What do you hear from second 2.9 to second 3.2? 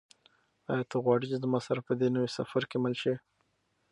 شې؟